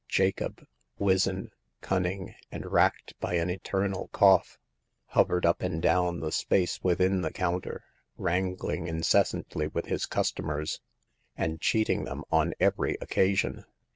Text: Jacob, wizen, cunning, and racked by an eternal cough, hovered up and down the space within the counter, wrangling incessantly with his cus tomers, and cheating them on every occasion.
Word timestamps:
Jacob, 0.09 0.65
wizen, 0.99 1.51
cunning, 1.81 2.33
and 2.51 2.71
racked 2.71 3.13
by 3.19 3.35
an 3.35 3.51
eternal 3.51 4.07
cough, 4.11 4.57
hovered 5.09 5.45
up 5.45 5.61
and 5.61 5.79
down 5.79 6.21
the 6.21 6.31
space 6.31 6.81
within 6.81 7.21
the 7.21 7.31
counter, 7.31 7.83
wrangling 8.17 8.87
incessantly 8.87 9.67
with 9.67 9.85
his 9.85 10.07
cus 10.07 10.31
tomers, 10.31 10.79
and 11.37 11.61
cheating 11.61 12.03
them 12.05 12.23
on 12.31 12.55
every 12.59 12.97
occasion. 12.99 13.63